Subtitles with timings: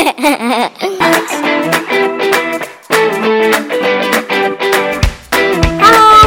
[0.00, 0.08] Hello，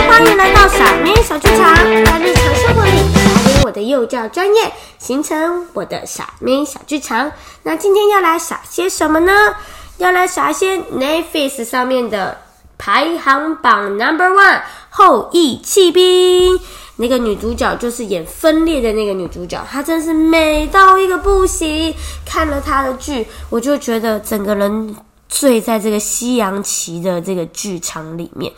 [0.07, 7.31] 欢迎来到傻妹小剧场，在日常生活里打点我的幼教专业，形成我的傻妹小剧场。
[7.63, 9.55] 那今天要来傻些什么呢？
[9.97, 12.41] 要来傻一些 Netflix 上面的
[12.77, 14.57] 排行榜 Number One
[14.91, 16.59] 《后羿弃兵》。
[16.97, 21.93] 那个女主角就是演分裂的那个女主角，她真是美到一个不行。
[22.25, 24.95] 看了她的剧，我就觉得整个人
[25.27, 28.53] 醉在这个西洋棋的这个剧场里面，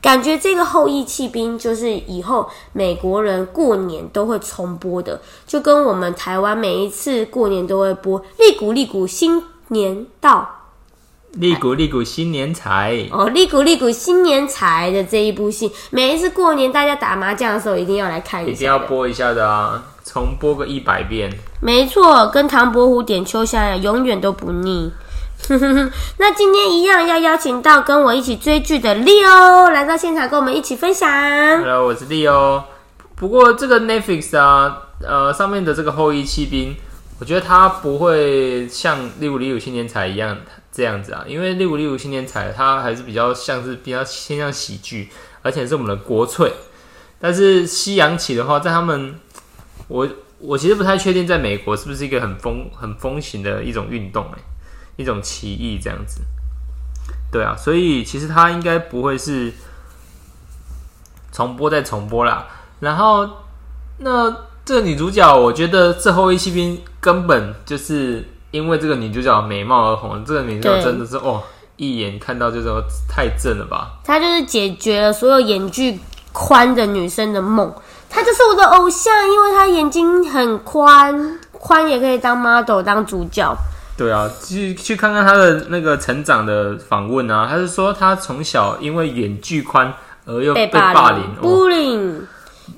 [0.00, 10.48] 感觉这个后羿弃兵就是以后美国人过年都会重播的，就跟我们台湾每一次过年都会播“利古利古新年到
[11.34, 21.30] 利古利古新年财”，哦，“利古利古新年财”的这一部戏，每一次过年大家打麻将的时候一定要来看一下，一定要播一下的啊，重播个一百遍。
[21.60, 24.92] 没错，跟唐伯虎点秋香一样，永远都不腻。
[26.18, 31.08] 那今天一样要邀请到跟我一起追剧的 Leo 来到现场，跟我们一起分享。
[31.60, 32.62] Hello，我是 Leo。
[33.14, 36.74] 不过这个 Netflix 啊，呃，上面的这个后裔弃兵，
[37.20, 40.36] 我觉得它不会像《利古利古新年财》一样
[40.80, 45.10] 这样子啊，因为《利古利古新年彩》它还是比较像是比较偏向喜剧，
[45.42, 46.50] 而且是我们的国粹。
[47.20, 49.14] 但是西洋棋的话，在他们，
[49.88, 50.08] 我
[50.38, 54.38] 我其实不太确定，在美国是不是一个很风很风行的一种运动、欸，
[54.96, 56.22] 一种棋艺这样子。
[57.30, 59.52] 对啊，所以其实它应该不会是
[61.30, 62.48] 重播再重播啦。
[62.80, 63.28] 然后，
[63.98, 70.24] 那这个女主角，我觉得这后羿弃兵根本就是因为这个女主角美貌而红。
[70.24, 71.42] 这个女主角真的是哦，
[71.76, 73.92] 一眼看到就说太正了吧？
[74.04, 75.98] 她就是解决了所有眼距
[76.32, 77.72] 宽的女生的梦，
[78.08, 83.54] 她就是我的偶像，因为她眼睛很宽，宽也可以当 model 当主角。
[83.96, 89.92] 对啊，去去看看她的那个成长的访问啊，她是说她从小因为眼距宽
[90.24, 92.26] 而又被被霸凌，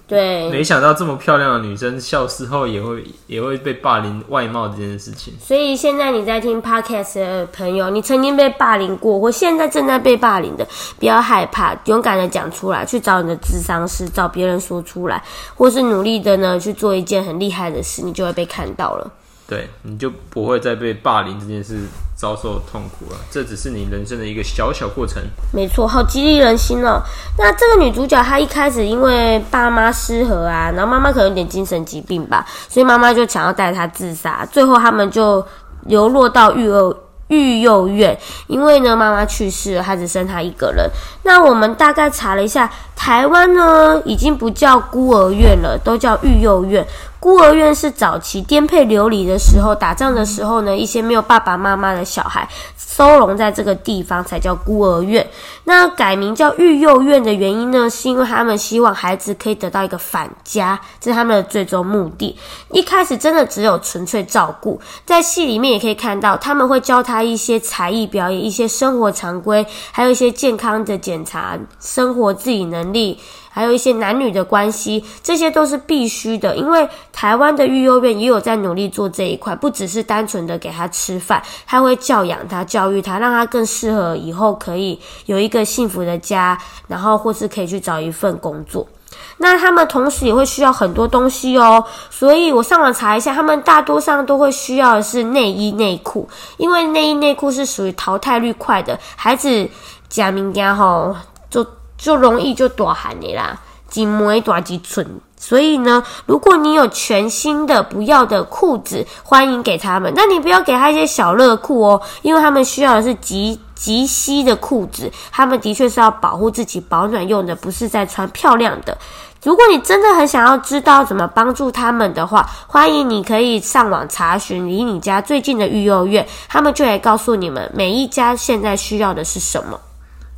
[0.07, 5.33] 对，没想到这么漂亮的女生，小时候也会也会被霸凌外貌这件事情。
[5.41, 10.67] 所以现在你在听 podcast 的朋友，你曾经被霸凌过，或现在正在被霸凌的，
[10.99, 15.23] 不要害怕，勇敢的讲出来，去找你的智商师，找别人说出来，
[15.55, 19.11] 或是努力的呢去做一件很厉害的事，你就会被看到了。
[19.53, 21.81] 对，你就不会再被霸凌这件事
[22.17, 23.19] 遭受痛苦了。
[23.31, 25.23] 这只是你人生的一个小小过程。
[25.53, 27.03] 没错，好激励人心哦。
[27.37, 35.47] 那这个女主角她一开始因为爸妈失和啊，然后妈妈可能有点精神疾病吧，所以妈妈就想要带她自杀，最后他们就
[35.83, 36.97] 流落到育儿。
[37.29, 40.87] 育幼院，因为呢妈妈去世了，她只剩她一个人。
[41.23, 46.87] 那我们大概查了一下，台湾呢已经不叫孤儿院了，都叫育幼院。
[47.23, 55.25] 孤儿院是早期颠沛流离的时候，打仗的时候呢，一些没有爸爸妈妈的小孩收容在这个地方，才叫孤儿院。
[55.63, 62.37] 那改名叫育幼院的原因呢，是因为他们希望孩子可以得到一个返家，这是他们的最终目的。
[62.73, 73.21] 一开始真的只有纯粹照顾，在戏里面也可以看到，他们会教他一些才艺表演、一些生活常规，还有一些健康的检查、生活自理能力。
[73.55, 76.57] 还有一些男女的关系，这些都是必须的。
[76.57, 86.59] 因为台湾的育幼院也有在努力做这一块，不只是单纯的给他吃饭，他会教养他、教育他，让他更适合以后可以有一个幸福的家，
[86.89, 88.89] 然后或是可以去找一份工作。
[89.37, 96.27] 那他们同时也会需要很多东西哦，所以我上网查一下，他们大多上都会需要的是内衣内裤，
[96.57, 99.69] 因为内衣内裤是属于淘汰率快的，孩子
[100.09, 101.15] 假名家吼
[101.51, 101.67] 就。
[102.03, 103.57] 就容易就大汗的啦，
[103.89, 105.07] 几枚大几寸。
[105.37, 110.13] 所以呢，如果你有全新的不要的裤子，欢迎给他们。
[110.17, 115.11] 那你不要给他一些小热裤哦，因为他们需要的是极极稀的裤子。
[115.31, 118.97] 他们的确是要保护自己保暖用的，不是在穿漂亮的。
[119.43, 129.81] 如果你真的很想要知道怎么帮助他们的话，欢迎你可以上网查询离你家最近的育幼院，他们就来告诉你们每一家现在需要的是什么。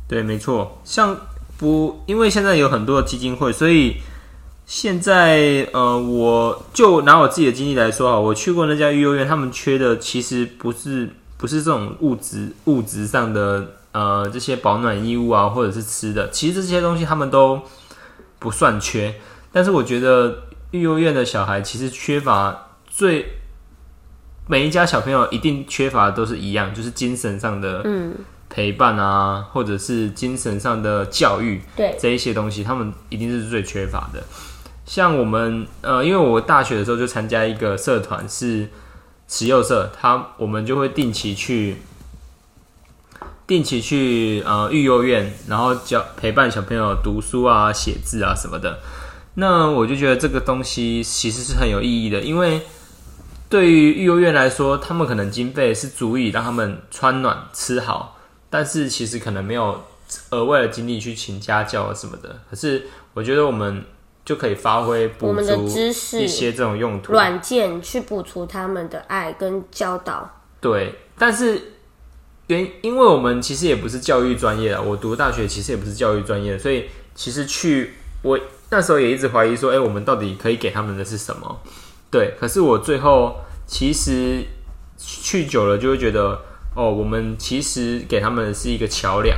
[0.07, 1.15] 对，没错，像。
[1.57, 3.97] 不，因为现在有很多基金会，所以
[4.65, 17.61] 现在呃，我就拿我自己的经历来说啊，我去过那家育幼院，他们缺的其实不是不是这种物质物质上的呃这些保暖衣物啊，或者是吃的，其实这些东西他们都
[18.39, 19.15] 不算缺。
[19.53, 23.37] 但是我觉得育幼院的小孩其实缺乏最
[24.47, 28.13] 每一家小朋友一定缺乏的都是一样，就是精神上的嗯。
[28.55, 34.23] 陪伴啊，或者是精神上的教育，对这一些东西，他们一定是最缺乏的。
[34.85, 38.69] 像我们呃，因为我大学的时候就参加一个社团，是
[39.27, 41.75] 慈幼社，他我们就会定期去。
[43.47, 48.79] 定期去呃育幼院，然后教陪伴小朋友读书啊、写字啊什么的。
[49.35, 52.61] 那我就觉得这个东西其实是很有意义的，因为
[53.47, 58.14] 对于育幼院来说，他们可能经费是足以让他们穿暖、吃好，
[58.49, 59.83] 但是其实可能没有
[60.31, 62.39] 额外的精力去请家教什么的。
[62.49, 63.83] 可是我觉得我们
[64.23, 70.41] 就可以发挥我们的知识一些这种用途，软件去补足他们的爱跟教导。
[70.59, 71.71] 对，但是。
[72.47, 78.39] 原因为我们其实也不是教育专业的，我读大学其实也不是教育专业的，所以其实去我
[78.69, 81.59] 那时候也一直怀疑说，哎，我们到底可以给他们的是什么？
[82.11, 84.45] 对，可是我最后其实
[84.99, 86.39] 去久了就会觉得，
[86.75, 89.37] 哦，我们其实给他们的是一个桥梁，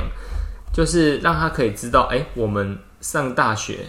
[0.73, 3.85] 就是让他可以知道，哎，我们上大学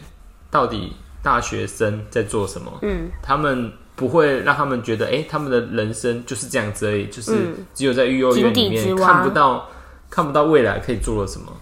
[0.51, 0.93] 到底
[1.23, 2.79] 大学生在做什么？
[2.83, 3.73] 嗯，他们。
[3.99, 7.33] 不会让他们觉得，哎，他们的人生就是这样子而已，就是
[7.75, 9.69] 只有在育幼院里面看不到
[10.09, 11.53] 看不到未来可以做了什么。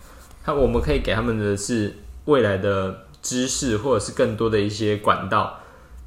[0.44, 1.96] 他我们可以给他们的是
[2.26, 5.58] 未来的知识，或者是更多的一些管道，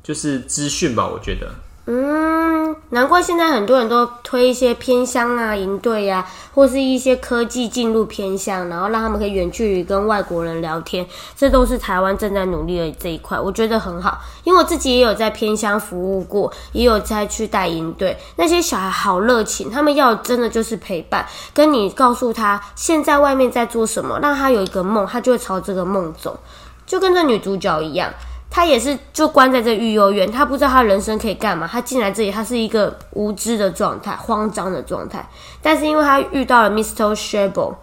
[0.04, 1.08] 就是资讯吧。
[1.08, 1.52] 我觉得。
[1.88, 2.39] 嗯，
[2.90, 11.06] 难怪现在很多人都推一些偏乡啊、营队呀，或是一些科技进入偏乡，然后让他们可以远距离跟外国人聊天，
[11.36, 14.20] 这都是台湾正在努力的这一块，我觉得很好。
[14.44, 26.40] 因为我自己也有在偏乡服务过，也有在去带营队，那些小孩好热情，他们要真的就是陪伴，跟你告诉他现在外面在做什么，让他有一个梦，他就会朝这个梦走，
[26.86, 28.12] 就跟这女主角一样。
[28.52, 31.68] 他也是就关在这育幼院，他不知道他人生可以干嘛。
[31.68, 35.30] 他进来这里，他是一个无知的状态、慌张的状态。
[35.62, 37.14] 但是因为他遇到了 Mr.
[37.14, 37.76] Shable，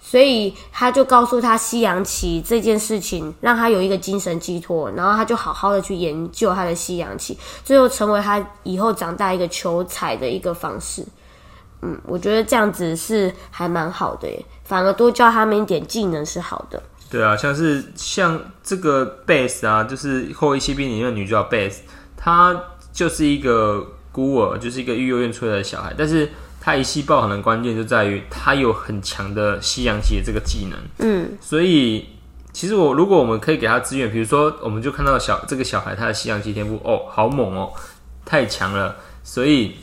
[0.00, 4.90] 所以他就告诉他西洋棋这件事情，让他有一个精神寄托。
[4.92, 11.04] 然后他就好好的去研究他的西洋棋，最后成为他以后长大一个求财的一个方式。
[11.82, 16.82] 嗯，我觉得这样子是还蛮好的耶，反而多教他们一点技能是好的。
[17.12, 21.80] 对啊，像是像这个 base 啊，就是《后裔骑兵》里面的女主角 base，
[22.16, 22.58] 她
[22.90, 25.92] 就是一个孤儿，就是一个育幼院出来的小孩。
[25.94, 26.26] 但是
[26.58, 30.78] 她一系爆红的关键就在于她有很强的西洋棋的这个技能。
[31.00, 32.06] 嗯，所以
[32.50, 37.74] 其实我如果我们可以给她资源，比如说我们就看到小这个小孩他的西洋棋天赋哦，好猛哦，
[38.24, 39.76] 太强了，所以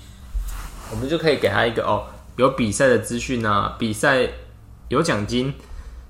[0.89, 2.05] 我们就可以给他一个哦，
[2.37, 4.27] 有比赛的资讯啊，比赛
[4.87, 5.53] 有奖金。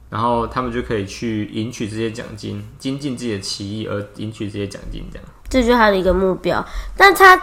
[0.09, 5.27] 然后他们就可以去赢取这些奖金，精进自己的棋艺，而赢取这些奖金，这样。
[5.49, 6.65] 这就是他的一个目标。
[6.97, 7.39] 但他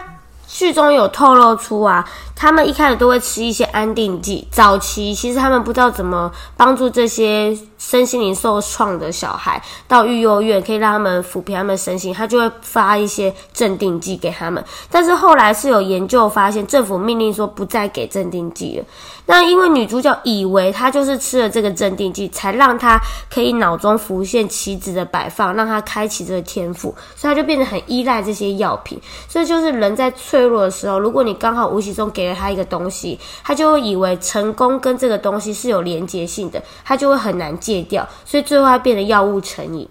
[0.47, 4.47] 剧中有透露出啊，他们一开始都会吃一些安定剂。
[4.51, 7.57] 早期其实他们不知道怎么帮助这些。
[7.79, 14.65] 身心灵受创的小孩到育幼院，可以让他们抚平他们身心，他就会发一些镇定剂给他们。
[14.91, 18.85] 但是后来是有研究发现，政府命令说不再给镇定剂了。
[19.27, 23.01] 那因为女主角以为她就是吃了这个镇定剂，才让她
[23.33, 29.01] 可以脑中浮现棋子的摆放，让她开启这个天赋，所以她就变得很依赖这些药品。
[29.29, 37.77] 所以就是人在脆弱的时候，如果你刚好无形中给了他一个东西，他就会以为成功跟这个东西是有连接性的，他就会很难戒。
[37.89, 39.89] 掉，所以最后她变得药物成瘾。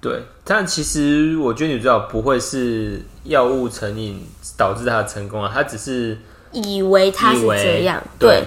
[0.00, 4.20] 对，但其实我觉得女主角不会是药物成瘾
[4.56, 6.18] 导致她成功啊，她只是
[6.52, 8.44] 以为他是这样，对，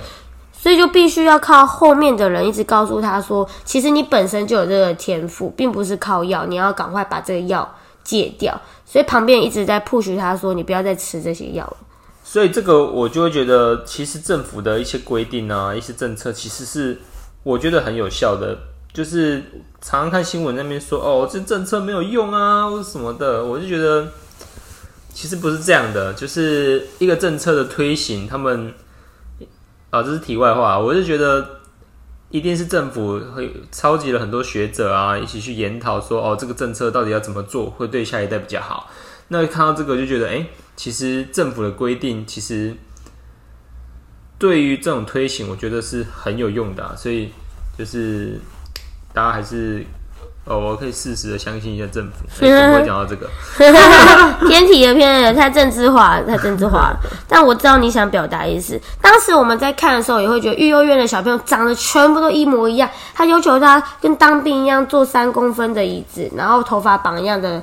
[0.54, 8.59] 所以就必须要靠后面的人一直告诉他说，其实你本身就有这个天赋，并不是靠药，你要赶快把这个药戒掉。
[8.85, 11.78] 所以旁边一直在 push 他说，你不要再吃这些药了。
[12.24, 16.97] 所以这个我就会觉得，其实政府的一些规定啊，一些政策其实是。
[17.44, 18.57] 我觉得很有效的，
[18.92, 19.40] 就是
[19.80, 24.07] 常常看新闻那边说哦，这政策没有用啊，或者什么的，我就觉得
[25.16, 28.74] 其实不是这样的，就是一个政策的推行，他们
[29.90, 31.62] 啊，这是题外话，我是觉得
[32.30, 38.92] 一定是政府会召集了很多学者啊，一起去研讨说哦，这个政策到底要怎么做会对下一代比较好。
[39.30, 40.45] 那看到这个就觉得，哎，
[40.76, 42.76] 其实政府的规定其实。
[44.38, 47.31] 对于这种推行，我觉得是很有用的，所以
[47.78, 48.38] 就是
[49.14, 49.81] 大家还是
[50.45, 52.14] 哦，我可以适时的相信一下政府。
[52.40, 53.28] 怎么会讲到这个？
[54.47, 56.99] 天体的片，太政治化，太政治化了。
[57.28, 58.80] 但我知道你想表达意思。
[59.02, 62.87] 当时我们在看的时候，也会觉得育幼院的小朋友长得全部都一模一样。
[63.16, 67.59] 他要求他跟当兵一样坐三公分的椅子，然后头发绑一样的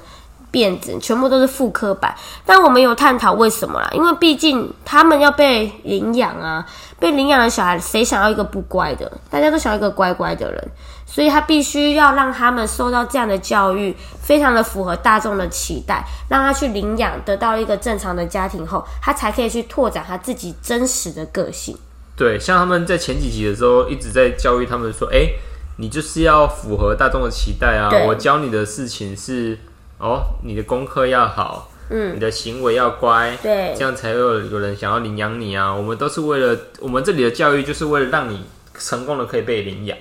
[0.53, 2.15] 辫子，全部都是复刻版。
[2.45, 3.89] 但我们有探讨为什么啦？
[3.93, 6.65] 因为毕竟他们要被领养啊，
[7.01, 9.11] 被领养的小孩，谁想要一个不乖的？
[9.31, 10.71] 大家都想要一个乖乖的人，
[11.07, 21.77] 所以他必须要让他们受到这样的教育，非常的符合大众的期待，让他去领养，得到一个正常的家庭后，他才可以去拓展他自己真实的个性。
[22.15, 25.31] 对，像他们在前几集的时候一直在教育他们说，哎，
[25.79, 27.91] 你就是要符合大众的期待啊！
[28.07, 29.59] 我教你的事情是，
[30.03, 35.73] 哦，你的功课要好，嗯，你的行为要乖，对，这样才会有人想要领养你啊！
[35.73, 38.45] 我们都是为了，我们这里的教育就是为了让你
[38.77, 39.97] 成功的可以被领养。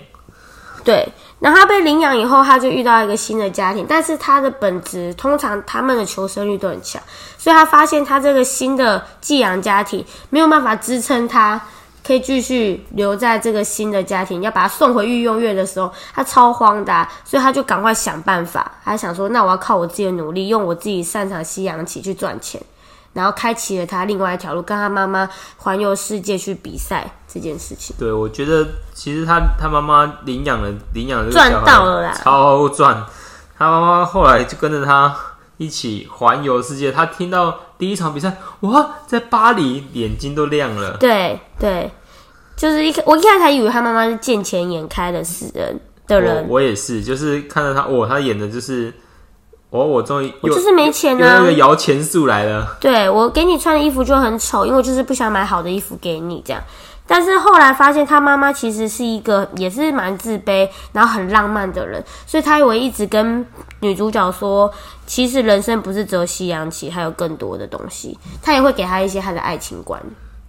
[0.84, 1.08] 对，
[1.39, 7.00] 然后他被领养以后，他就遇到一个新的家庭，但是他的本质通常他们的求生欲都很强，
[7.38, 11.62] 所以他发现他这个新的寄养家庭没有办法支撑他。
[12.03, 18.72] 可以继续留在这个新的家庭，要把他送回育幼院的时候，他超慌的，所以他就赶快想办法。
[18.84, 22.60] 他想说，那我要靠我自己的努力，用我自己擅长吸氧气去赚钱，
[23.13, 27.96] 然后开启了他另外一条路，跟他妈妈环游世界去比赛这件事情。
[28.00, 33.05] 对，我觉得其实他他妈妈领养了领养了赚到了啦，超赚。
[33.58, 35.15] 他妈妈后来就跟着他
[35.58, 36.91] 一起环游世界。
[36.91, 37.60] 他听到。
[37.81, 40.95] 第一场比赛，哇，在巴黎，眼睛都亮了。
[41.00, 41.89] 对对，
[42.55, 46.45] 就是一我一开始还以为他妈妈是见钱眼开的死人的人。
[46.47, 48.93] 我也是，就是看到他，哦，他演的就是，
[49.71, 52.77] 哦，我终于，我就是没钱啊，那个摇钱树来了。
[52.79, 56.61] 对我给你穿的衣服就很丑，因为我就是不想买好的衣服给你这样。
[57.08, 63.46] 但是后来发现，他妈妈其实是一个也是蛮自卑，然后很浪漫的人，所以他以为一直跟
[63.81, 64.72] 女主角说，
[65.05, 68.17] 其实人生不是只有夕阳旗，还有更多的东西。
[68.41, 70.01] 他也会给他一些他的爱情观。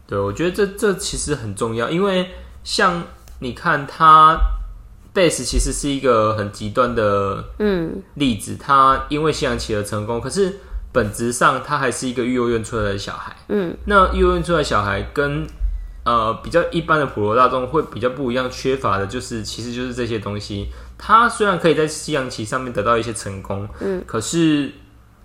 [0.07, 2.31] 对，我觉得这这其实很重要，因为
[2.63, 3.03] 像
[3.41, 4.39] 你看他
[5.13, 10.61] 贝斯其实是一个很极端的嗯例子，他因为夕阳旗而成功，可是
[10.93, 13.35] 本质上他还是一个育幼院出来的小孩。
[13.49, 15.45] 嗯，那育幼院出来的小孩跟
[16.05, 20.69] 呃，比较一般的普罗大众会比较不一样，缺乏的就是，其实就是这些东西。
[20.99, 24.73] 他虽然可以在西洋棋上面得到一些成功，嗯，可是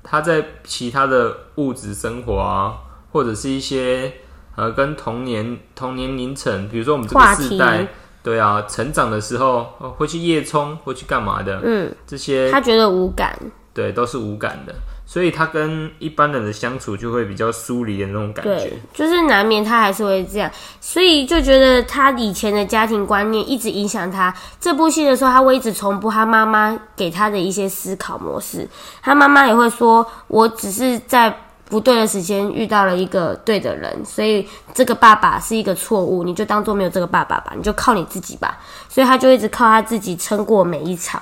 [0.03, 2.77] 他在其他的物质生活啊，
[3.11, 4.11] 或者是一些
[4.55, 7.87] 呃跟童年童年龄层，比如说我们这个世代，
[8.23, 9.63] 对啊，成长的时候
[9.97, 11.59] 会去夜冲，会去干嘛的？
[11.63, 13.37] 嗯，这些他觉得无感，
[13.73, 14.75] 对，都是无感的。
[15.09, 24.33] 所以他跟一般人的相处就会比较疏离的那种感觉，就是难免他还是会这样，所以就觉得他以前的家庭观念一直影响他。
[24.59, 28.67] 这部戏的时候，他会一直重复他妈妈给他的一些思考模式。
[29.01, 31.33] 他妈妈也会说：“我只是在
[31.69, 38.57] 不对的时间遇到了一个对的人，所以这个爸爸是一个错误，你就当做没有这个爸爸吧，你就靠你自己吧。”
[38.89, 41.21] 所以他就一直靠他自己撑过每一场。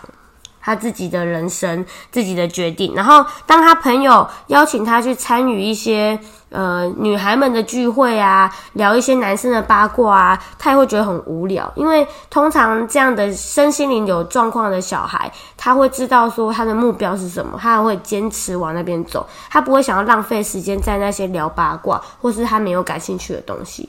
[0.66, 2.96] 他自己的人生，自己的决定。
[2.96, 6.20] 然后，当他朋友邀请他去参与一些
[6.50, 11.72] 呃女孩们的聚会啊，聊一些男生的八卦啊，他也会觉得很无聊。
[11.76, 23.88] 因为通常这样的身心灵有状况的小孩，他会知道说他的目标是什么，他会坚持往那边走，他不会想要浪费时间在那些聊八卦或是他没有感兴趣的东西。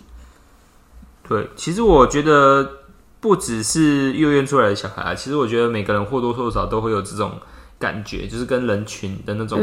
[1.26, 2.68] 对，其实我觉得。
[3.20, 7.32] 不只是幼儿园出来的小孩啊，其实我觉得每个人或多或少都会有这种
[7.78, 9.58] 感觉，就是跟人群的那种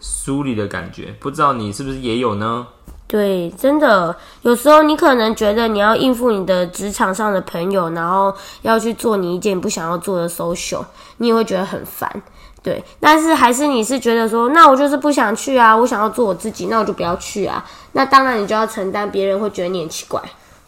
[0.00, 1.14] 疏离的感觉。
[1.18, 2.66] 不知道你是不是也有呢？
[3.06, 10.84] 对，真的，有时候你可能觉得你要应付你的职场上的朋友，然后要去做你一件不想要做的 social，
[11.18, 12.22] 你也会觉得很烦。
[12.62, 17.62] 对，但是还是你是觉得说，那我就是不想去啊，我想要做我自己，那我就不要去啊。
[17.92, 20.20] 那当然，你就要承担别人会觉得你很奇怪。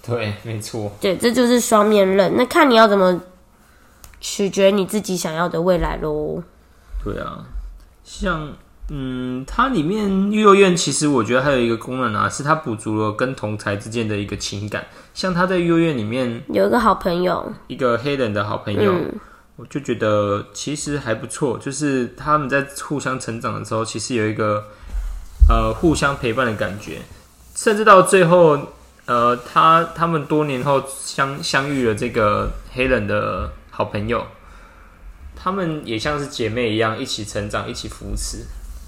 [0.06, 0.92] 对，没错。
[1.00, 2.36] 对，这就是双面刃。
[2.36, 3.20] 那看你要怎么
[4.20, 6.42] 取决你自己想要的未来喽。
[7.02, 7.44] 对啊，
[8.04, 8.52] 像
[8.88, 14.86] 嗯，它里面幼儿园其实我觉得还有一个功能啊，是它补足了跟同才之间的一个情感。
[15.12, 18.94] 像他在幼儿园里面有一个好朋友，一个黑人的好朋友，
[19.56, 21.58] 我就觉得其实还不错。
[21.58, 24.62] 就是他们在互相成长的时候，其实有一个
[25.48, 27.00] 呃互相陪伴的感觉，
[27.56, 28.58] 甚至到最后。
[29.06, 34.26] 呃，他他们多年后相相遇了，这个黑人的好朋友，
[35.36, 38.38] 他们也像是姐妹一样一起成长，一起扶持，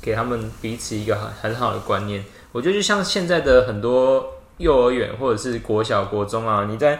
[0.03, 2.25] 给他们彼此一个很很好的观念。
[2.51, 6.99] 我觉得就像现在的很多幼儿园或者是国小、国中啊，你在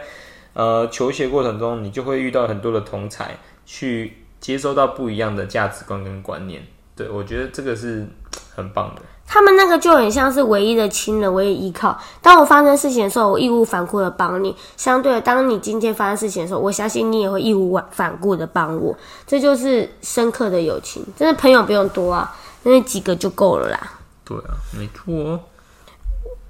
[0.53, 6.63] 呃求学过程中，你就会遇到很多的同才，去接收到不一样的价值观跟观念。
[6.95, 8.07] 对我觉得这个是
[8.55, 9.03] 很棒的。
[9.29, 11.97] 他们那个就很像是唯一的亲人，唯一依靠。
[12.23, 18.97] 当我发生事情的时候，我义无反顾的帮你；相对的，当你今天发生事情的时候，我相信你也会义无反顾的帮我。
[19.27, 23.79] 这就是深刻的友情，真的朋友不用多啊，那几个就够了啦。
[24.25, 25.39] 对啊，没错。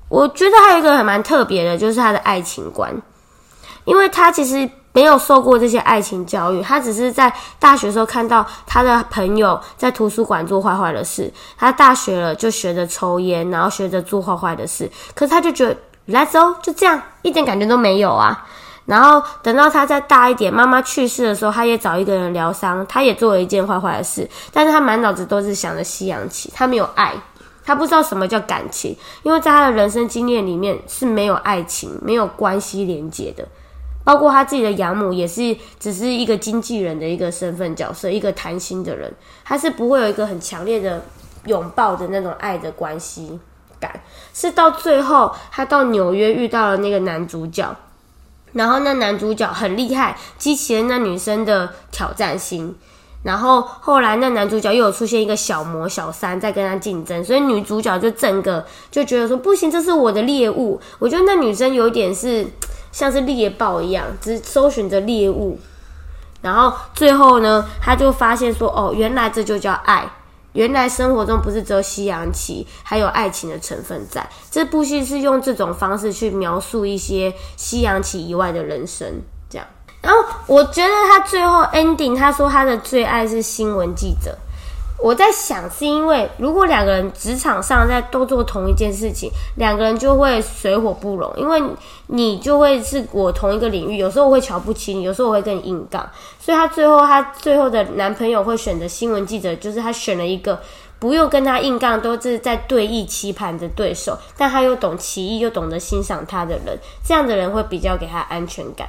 [0.08, 2.94] 我觉得还有一个还蛮特别的，就是他的爱情观，
[3.88, 15.76] 因为他其实没有受过这些爱情教育，他只是在大学时候看到他的朋友在图书馆做坏坏的事，他大学了就学着抽烟，然后学着做坏坏的事，可是他就觉得
[16.06, 18.46] 来走就这样，一点感觉都没有啊。
[18.84, 27.14] 然后等到他再大一点，妈妈去世的时候，他也找一个人疗伤，他也做了一件坏坏的事，但是他满脑子都是想着西洋棋，他没有爱。
[27.64, 33.46] 他不知道什么叫感情，因为在他的人生经验里面是没有爱情、没有关系连接的。
[34.08, 39.12] 包括他自己的养母也是只是一个经纪人的一个身份角色，一个谈心的人，
[39.44, 41.04] 他是不会有一个很强烈的
[41.44, 43.38] 拥抱的那种爱的关系
[43.78, 44.00] 感。
[44.32, 47.76] 是到最后，他到纽约遇到了那个男主角，
[48.54, 52.74] 然后那男主角很厉害，激起了那女生的挑战心。
[53.24, 60.80] 然后后来那男主角又有出现一个小魔小三在跟他竞争，所以女主角就整个就觉得说不行，这是我的猎物。
[60.98, 62.46] 我觉得那女生有点是
[62.98, 65.56] 像是猎豹一样，只搜寻着猎物。
[66.42, 70.04] 然后最后呢，他就发现说，哦，原来这就叫爱，
[70.52, 74.28] 原来生活中不是只有西洋棋，还有爱情的成分在。
[74.50, 79.64] 这部戏是用这种方式去描述一些西洋棋以外的人生，这样。
[80.02, 84.36] 然后我觉得他最后 ending，他说他的最爱是新闻记者。
[85.00, 91.62] 我在想，是因为如果两个人职场上在都做同一件事情，两个人就会水火不容，因为
[92.08, 96.08] 你就会是我同一个领域，有时候我会瞧不起你，有时候我会跟你硬杠。
[96.40, 100.60] 所以她最后她最后的男朋友会选择新闻记者，就是他选了一个
[100.98, 108.88] 不用跟他硬杠，都是在对弈棋盘的对手，但他又懂棋艺，又懂得欣赏他的人，这样的人会比较给他安全感。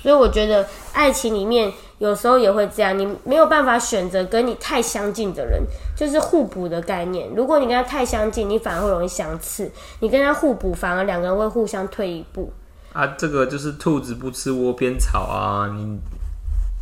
[0.00, 5.62] 所以我觉得爱情里面有时候也会这样，你没有办法选择跟你太相近的人，
[5.94, 7.28] 就是互补的概念。
[7.36, 9.66] 如果你跟他太相近，你反而会容易相斥；
[10.00, 12.50] 你跟他互补，反而两个人会互相退一步。
[12.94, 15.70] 啊，这个就是兔子不吃窝边草啊！
[15.76, 16.00] 你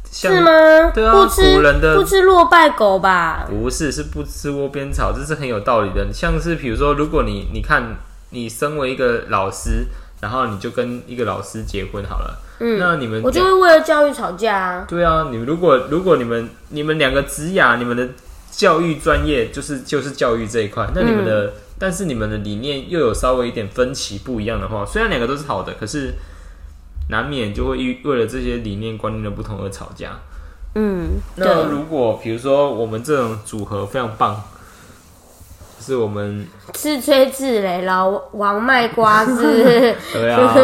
[0.09, 0.51] 是吗？
[0.95, 3.45] 对啊，不吃人的不吃落败狗吧？
[3.51, 6.07] 不是，是不吃窝边草，这是很有道理的。
[6.13, 7.97] 像是比如说，如果你你看，
[8.31, 9.85] 你身为一个老师，
[10.21, 12.39] 然后你就跟一个老师结婚好了。
[12.61, 14.87] 嗯，那你们我就会为了教育吵架啊。
[14.89, 18.09] 对啊，你们如果如果你们你们两个职雅，你们的
[18.51, 26.15] 教育专业就是就是教育这一块，那你们的但是你们的理念又有稍微一点分歧不一样的话，虽然两个都是好的，可是
[27.11, 30.19] 难免就会为为了这些理念观念的不同而吵架。
[30.75, 34.43] 嗯，那如果比如说我们这种组合非常棒。
[35.89, 39.35] 是我们自吹自擂，了王卖瓜子。
[40.13, 40.55] 对啊，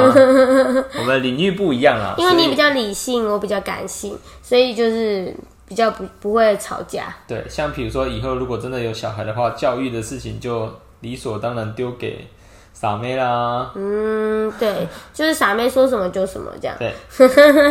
[0.98, 2.14] 我们领域不一样啊。
[2.20, 5.34] 因为你比较理性，我比较感性，所以就是
[5.66, 7.04] 比较不不会吵架。
[7.26, 12.28] 对，像比如说以后如果真的有小孩的话，教育的事情就理所当然丢给
[12.74, 13.70] 傻妹啦。
[13.74, 16.76] 嗯，对，就是傻妹说什么就什么这样。
[16.78, 16.92] 对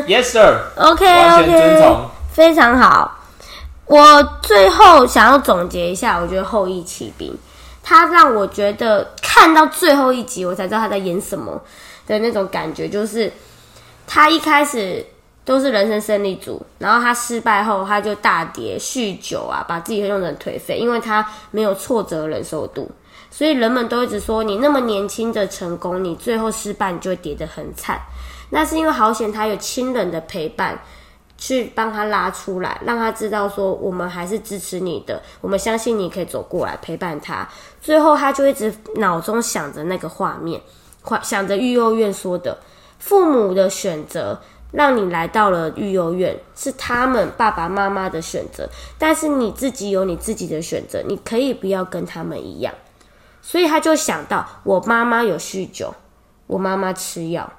[0.07, 0.59] ，Yes sir。
[0.75, 3.19] OK OK，非常好。
[3.85, 7.31] 我最后想要总结一下，我觉得《后羿骑兵》
[7.83, 11.61] 他让我觉得看到最后一集，我才知道他在演什么
[12.07, 13.31] 的那种感觉，就是
[14.07, 15.05] 他一开始
[15.43, 22.89] 都是人生胜利组，然后他失败后他就大跌，酗酒啊，把自己弄成颓废，因为他没有挫折忍受度，
[23.29, 27.99] 所以人们都一直说你那么年轻的成功，你最后失败你就会跌得很惨。
[28.49, 30.79] 那是因为好险他有亲人的陪伴。
[31.43, 37.45] 去帮他拉出来，让他知道说我们还是支持你的，我们相信你可以走过来陪伴他。
[37.81, 40.61] 最后他就一直脑中想着那个画面，
[41.21, 42.57] 想着育幼院说的
[42.97, 44.39] 父母的选择
[44.71, 52.73] 让你来到了育幼院，是他们爸爸妈妈的选择，但是你自己有你自己的选择，你可以不要跟他们一样。
[53.41, 55.93] 所以他就想到我妈妈有酗酒，
[56.47, 57.51] 我妈妈吃药。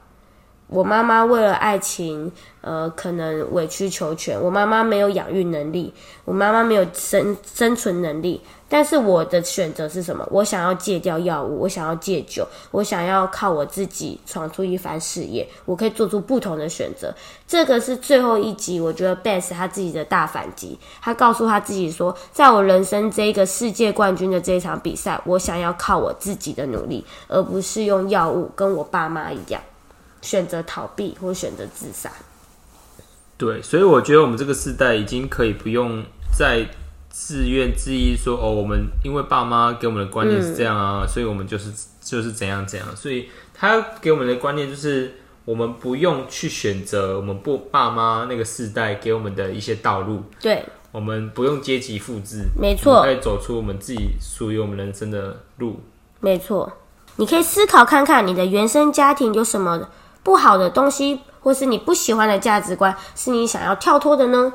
[0.66, 4.40] 我妈妈为了爱情，呃，可能委曲求全。
[4.40, 5.92] 我妈妈没有养育能力，
[6.24, 8.40] 我妈妈没有生生存能力。
[8.66, 10.26] 但是我的选择是什么？
[10.32, 15.46] 我想要戒掉药物，我想要戒酒，我想要靠我自己闯出一番事业。
[15.64, 17.14] 我可以做出不同的选择。
[17.46, 20.76] 这个是最后一集，我觉得 Bess 他自己的大反击。
[21.00, 29.60] 他告诉他自己说，在我人生这个世界冠军的这一场比赛，我想要靠我自己的努力，而不是用药物，跟我爸妈一样。
[30.24, 32.10] 选择逃避或选择自杀，
[33.36, 36.02] 对，所以我觉得我们这个时代已经可以不用
[36.36, 36.66] 再
[37.10, 42.96] 自怨自艾，说哦，我们因为爸妈给我们的观念是这样啊，所以我们就是就是怎样怎样。
[42.96, 53.02] 所以他给我们的观念就是，我们不用去选择我们不爸妈那个世代给我们的一些道路，对，我们不用阶级复制，没错。
[53.02, 55.80] 可以走出我们自己属于我们人生的路。
[56.20, 56.72] 没错，
[57.16, 59.88] 你可以思考看看，你的原生家庭有什么
[60.24, 64.52] 不好的东西，或是你不喜欢的价值观，是你想要跳脱的呢？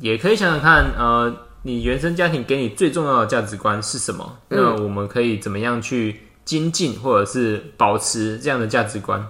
[0.00, 4.38] 也可以想想看，呃，你原生家庭给你最重要的价值观是什么？
[4.48, 9.24] 那我们可以怎么样去精进，或者是保持这样的价值观，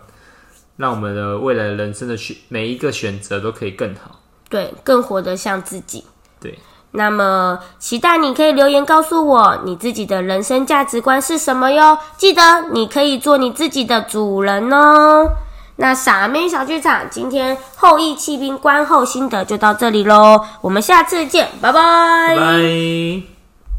[0.76, 4.20] 让我们的未来人生的选每一个选择都可以更好。
[4.48, 6.04] 对，更活得像自己。
[6.40, 6.58] 对，
[6.92, 11.98] 那么，期待你可以留言告诉我你自己的人生价值观是什么哟。
[12.16, 15.28] 记得你可以做你自己的主人哦。
[15.80, 21.80] 那傻妹小剧场今天后羿弃兵观后心得就到这里喽，我们下次见，拜拜
[22.28, 23.39] 拜拜。